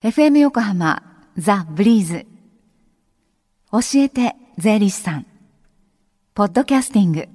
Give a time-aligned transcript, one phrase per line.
[0.00, 1.02] FM 横浜
[1.36, 2.24] ザ・ブリーズ。
[3.72, 5.26] 教えて税理士さん。
[6.34, 7.28] ポッドキャスティング。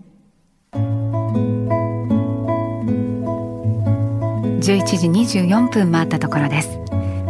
[4.62, 6.83] 11時24分回ったところです。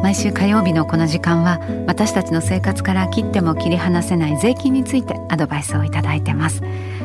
[0.04, 6.62] 毎週火曜日のこの時間は私たちの生活から切っても切り離せない税金についてアドバイスをいただいてます。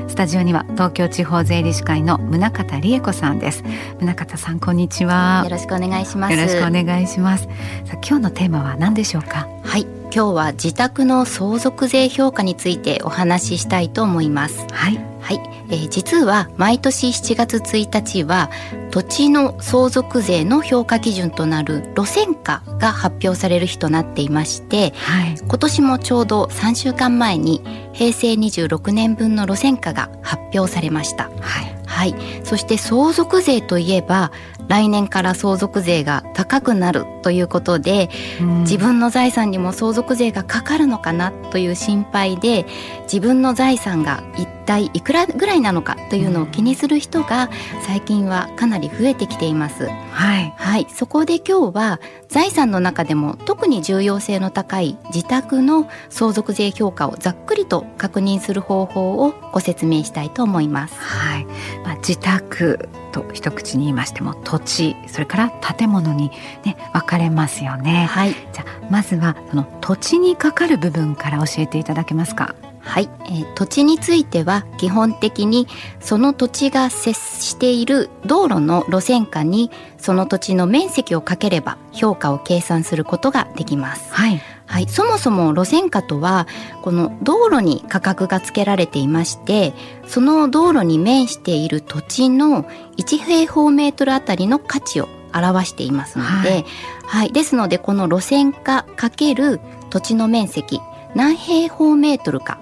[0.09, 3.63] スタジオには東京地方税理士会の宗方理恵子さんです。
[4.01, 5.43] 宗方さんこんにちは。
[5.45, 6.35] よろしくお願いします。
[6.35, 7.45] よろしくお願いします。
[7.45, 9.47] さあ今日のテーマは何でしょうか？
[9.63, 14.67] はい今日は自宅の相続税評価についてお話ししたいと思います。
[14.73, 18.49] はいはい、えー、実は毎年7月1日は
[18.91, 31.25] 土地の相続税の評価基準となる路線価が発表される日となっていまして、はい、今年もちょうど3週間前に平成26年分の路線価が発表されました。
[31.41, 32.15] はい、はい、
[32.45, 34.33] そして相続税といえば
[34.69, 38.11] 来年から相続税が高くなるということで、
[38.41, 42.67] うん、自分の財産にも相続税がかかるのかなという心配で
[43.03, 47.49] 自分の財産が一体いくらぐらいなのかというのを気にする人が
[47.87, 49.89] 最近はかなり増えてきています。
[49.89, 60.95] はい、はい、そこで今日は財産の中でも特に重要性の高い自宅の相続税評価をざっくりと確認する方法をご説明したいと思います。
[60.99, 61.47] はい、
[61.85, 66.31] まあ、自宅と一口に言いましても土地それから建物に
[66.65, 68.07] ね分かれますよね。
[68.11, 72.55] はい、じゃまずはその土地にかかる部分から教えていただけますか？
[72.89, 75.69] はい、えー、土地については基本的に
[76.01, 84.13] その土地が接している道路の路線価にその土地の面積をかければ評価を計算することができます。
[84.15, 86.47] はい、はい、そもそも路線価とは
[86.83, 89.75] この道路に価格がつけられていまして
[90.07, 92.65] その道路に面している土地の
[92.97, 96.65] 1平方メートルあたりの価値を表していますので、はい、
[97.05, 99.61] はい、ですのでこの路線価かける
[99.91, 100.81] 土地の面積
[101.15, 102.59] 何平方メートルか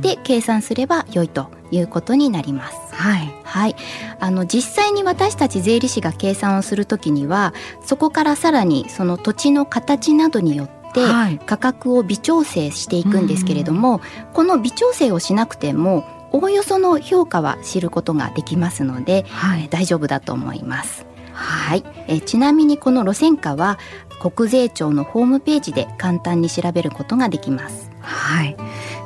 [0.00, 2.94] で計算すれば良いということになります。
[2.94, 3.76] はい、はい、
[4.20, 7.54] あの実際に私たち税理士が計算をするときには
[7.84, 11.00] そこからさらにその土地の形などによって
[11.46, 14.00] 価格を微調整していくんですけれども、
[14.32, 21.06] この微調整をしなくてもおおよその評価は知ることができますので、はい、大丈夫だと思います。
[21.32, 23.78] はい、えちなみにこの路線価は
[24.30, 27.90] 国税庁のホームページで簡単に調べることができます。
[28.00, 28.56] はい。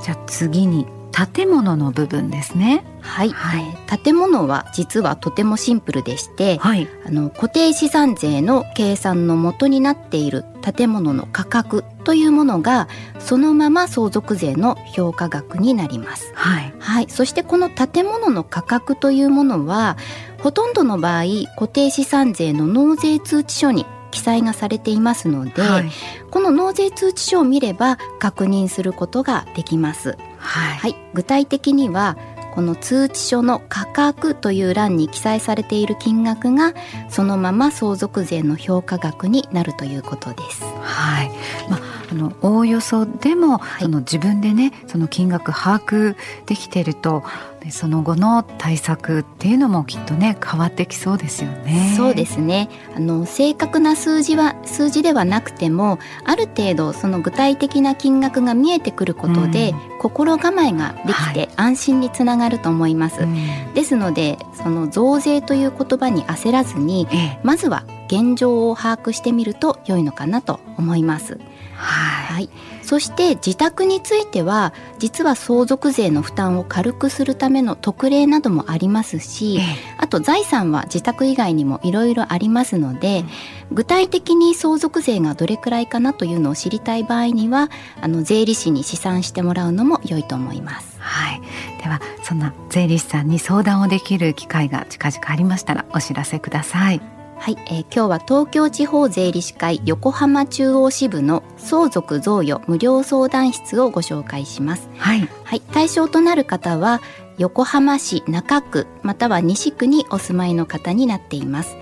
[0.02, 0.86] じゃあ次に
[1.34, 2.84] 建物の部分ですね。
[3.00, 12.88] はい、はい、建物は実はとてもシンプルでして、はい、あの固定資産税の計算の元になっている建物の価格というものが
[13.18, 16.32] そのまま相続税の評価額になります。
[16.34, 19.96] はい、はい、そしてこの建物の価格というものは
[20.42, 21.24] ほとんどの場合
[21.56, 25.90] 固定資産税の納税通知書に記載がされていますので、はい、
[26.30, 30.16] この納税通知書を見れば確認することができます。
[30.38, 32.16] はい、はい、具体的には
[32.54, 36.72] この通知書の価格という欄に記載されている金額が
[37.10, 40.64] そのまま相続税の評価額になるということです。
[40.80, 41.30] はい。
[41.68, 41.85] まああ
[42.16, 46.16] のおおよそでも、はい、その自分でねその金額把握
[46.46, 47.22] できていると
[47.70, 51.94] その後の対策っていうのもきっとね変わってきそうですよね。
[51.96, 52.68] そうですね。
[52.94, 63.22] あの正確な数字は数字ではなくてもある程度その具体的な金額が見えてくることで、うん、心構えができて安心につながると思います。
[63.22, 71.38] はい、ですのでその増税という言葉に焦らずに、ええ、まずは現状を把握してみると良いのかなと思います。
[71.76, 72.48] はい、
[72.82, 79.58] そして自宅については実は相続税の負担を軽くするための特例などもありますし、
[79.98, 83.24] あと財産は自宅以外にもいろいろありますので、
[83.72, 90.96] 具体的に相続税がどれくらいかなというのを知りたい場合にはあの税理士に試算してもらうのも良いと思います。
[90.98, 91.42] はい、
[91.82, 97.15] ではそんな税理士さんに相談をできる機会が近々ありましたらお知らせください。
[97.38, 104.88] はい、えー、今日は東京地方税理士会横浜中央支部の相続贈与無料相談室をご紹介します。
[104.96, 107.00] はい、はい、対象となる方は
[107.38, 111.76] 横浜市中区または西区にお住まいの方になっています。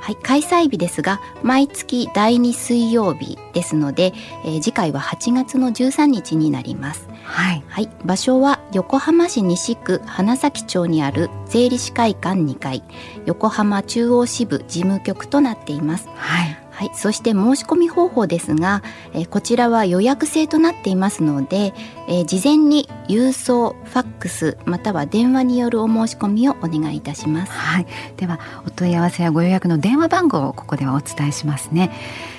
[0.00, 4.12] はい、開催日ですが毎月第2水曜日ですので、
[4.44, 7.08] えー、次回は8月の13日になります。
[7.26, 12.82] はい、はい、場所は横浜市西区花咲町にある税理士会館2階。
[13.26, 16.08] 横浜中央支部事務局となっています。
[16.14, 16.56] はい。
[16.70, 18.82] はい、そして申し込み方法ですが、
[19.14, 21.72] えー、こちらは予約制となっていますので、
[22.06, 27.52] えー、事前に郵送、ファックスまたは電話によるお申し込みをお願いいたします。
[27.52, 27.86] はい、
[28.18, 31.90] ではお問い合わせやご予約の電話番号をここではお伝えしますね。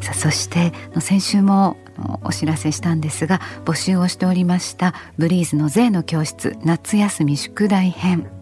[0.00, 1.76] さあそして先週も
[2.22, 8.37] お知らせしたんですが募集をしておりましたブリーズの税の教室夏休み宿題編。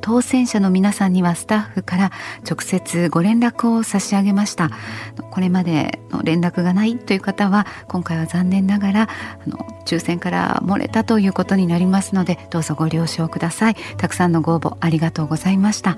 [0.00, 2.10] 当選者の皆さんにはスタッフから
[2.48, 4.70] 直接ご連絡を差し上げました。
[5.30, 13.76] これまでの連絡がないという方は今回は残念ながらあの抽選から漏れたということになりますのでどうぞご了承ください。
[13.96, 15.96] たくさんのご応募ありがとうございました。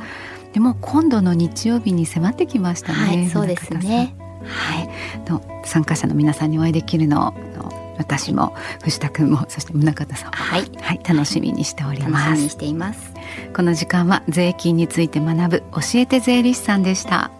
[0.53, 4.15] でも今度の日曜日に迫ってきましたね、はい、そうですね。
[4.44, 7.35] はい、の参加者の皆さんにお会いできるのを
[7.97, 12.25] 私も藤田君もそして宗像さんも、はい、はい、楽しみにしております。
[12.26, 13.12] 楽しみにしています
[13.55, 17.31] この時間は税金について学ぶ教えて税理士さんでした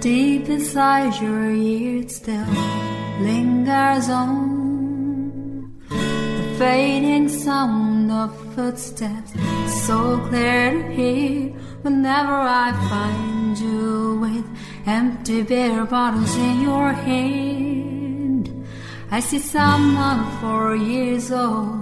[0.00, 2.44] Deep inside your ears still
[3.22, 9.32] lingers on The fading sound of footsteps
[9.86, 11.52] So clear to hear
[11.82, 14.46] Whenever I find you with
[14.86, 18.64] empty beer bottles in your hand.
[19.10, 21.81] I see someone four years old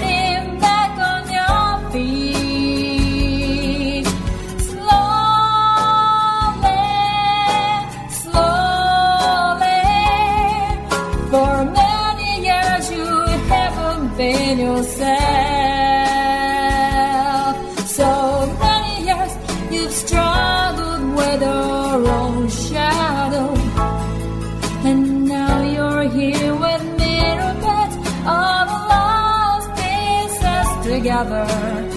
[19.81, 23.53] you've struggled with your own shadow,
[24.87, 27.91] and now you're here with me to put
[28.27, 31.90] all lost pieces together.